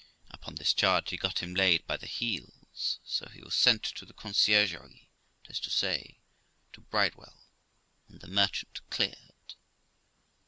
Upon 0.31 0.55
this 0.55 0.73
charge 0.73 1.11
he 1.11 1.15
got 1.17 1.43
him 1.43 1.53
laid 1.53 1.85
by 1.85 1.95
the 1.95 2.07
heels; 2.07 2.97
so 3.05 3.29
he 3.29 3.43
was 3.43 3.53
sent 3.53 3.83
to 3.83 4.03
the 4.03 4.15
Conciergerie 4.15 5.09
that 5.43 5.51
is 5.51 5.59
to 5.59 5.69
say, 5.69 6.17
to 6.73 6.81
Bridewell 6.81 7.43
and 8.07 8.19
the 8.19 8.27
merchant 8.27 8.81
cleared. 8.89 9.53